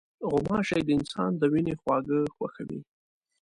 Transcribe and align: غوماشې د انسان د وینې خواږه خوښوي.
غوماشې 0.29 0.79
د 0.85 0.89
انسان 0.97 1.31
د 1.37 1.43
وینې 1.51 1.73
خواږه 1.81 2.19
خوښوي. 2.35 2.79